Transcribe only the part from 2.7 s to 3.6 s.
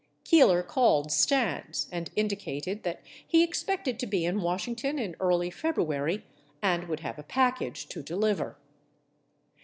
that he